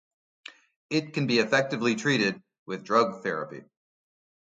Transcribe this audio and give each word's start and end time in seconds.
It 0.89 1.13
can 1.13 1.27
be 1.27 1.37
effectively 1.37 1.93
treated 1.93 2.41
with 2.65 2.83
drug 2.83 3.21
therapy. 3.21 3.65